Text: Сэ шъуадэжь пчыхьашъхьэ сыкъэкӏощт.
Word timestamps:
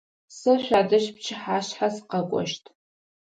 Сэ 0.37 0.51
шъуадэжь 0.63 1.09
пчыхьашъхьэ 1.15 1.87
сыкъэкӏощт. 1.93 2.63